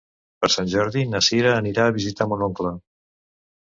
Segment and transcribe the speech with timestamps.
[0.45, 2.77] Per Sant Jordi na Cira anirà a visitar mon oncle.